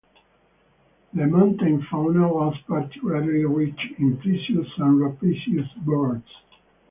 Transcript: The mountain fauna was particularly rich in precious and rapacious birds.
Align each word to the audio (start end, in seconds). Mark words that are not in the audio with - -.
The 1.13 1.27
mountain 1.27 1.83
fauna 1.87 2.27
was 2.27 2.57
particularly 2.65 3.45
rich 3.45 3.79
in 3.99 4.17
precious 4.17 4.65
and 4.79 4.99
rapacious 4.99 5.71
birds. 5.85 6.25